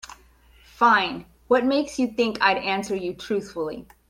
Fine, 0.65 1.27
what 1.47 1.63
makes 1.63 1.99
you 1.99 2.07
think 2.07 2.41
I'd 2.41 2.57
answer 2.57 2.95
you 2.95 3.13
truthfully? 3.13 3.87